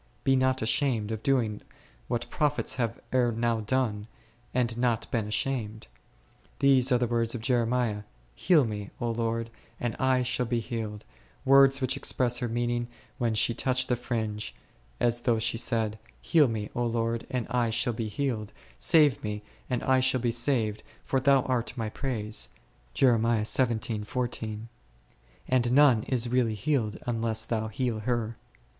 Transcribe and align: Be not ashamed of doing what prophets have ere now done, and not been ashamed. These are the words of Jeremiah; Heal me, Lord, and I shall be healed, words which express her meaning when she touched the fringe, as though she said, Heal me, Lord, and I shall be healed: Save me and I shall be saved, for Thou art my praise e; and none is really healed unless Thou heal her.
Be 0.23 0.35
not 0.35 0.63
ashamed 0.63 1.11
of 1.11 1.21
doing 1.21 1.61
what 2.07 2.27
prophets 2.31 2.73
have 2.77 2.99
ere 3.13 3.31
now 3.31 3.59
done, 3.59 4.07
and 4.51 4.75
not 4.75 5.05
been 5.11 5.27
ashamed. 5.27 5.85
These 6.57 6.91
are 6.91 6.97
the 6.97 7.05
words 7.05 7.35
of 7.35 7.41
Jeremiah; 7.41 8.01
Heal 8.33 8.65
me, 8.65 8.89
Lord, 8.99 9.51
and 9.79 9.95
I 9.99 10.23
shall 10.23 10.47
be 10.47 10.59
healed, 10.59 11.03
words 11.45 11.81
which 11.81 11.95
express 11.95 12.39
her 12.39 12.47
meaning 12.49 12.87
when 13.19 13.35
she 13.35 13.53
touched 13.53 13.89
the 13.89 13.95
fringe, 13.95 14.55
as 14.99 15.21
though 15.21 15.37
she 15.37 15.59
said, 15.59 15.99
Heal 16.19 16.47
me, 16.47 16.71
Lord, 16.73 17.27
and 17.29 17.45
I 17.51 17.69
shall 17.69 17.93
be 17.93 18.07
healed: 18.07 18.51
Save 18.79 19.23
me 19.23 19.43
and 19.69 19.83
I 19.83 19.99
shall 19.99 20.19
be 20.21 20.31
saved, 20.31 20.81
for 21.05 21.19
Thou 21.19 21.43
art 21.43 21.77
my 21.77 21.89
praise 21.89 22.49
e; 22.99 23.05
and 23.05 23.39
none 25.71 26.01
is 26.07 26.29
really 26.29 26.55
healed 26.55 26.97
unless 27.05 27.45
Thou 27.45 27.67
heal 27.67 27.99
her. 27.99 28.35